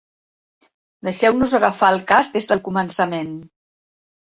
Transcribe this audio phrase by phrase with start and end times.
[1.07, 3.39] Deixeu-nos agafar el cas des del començament.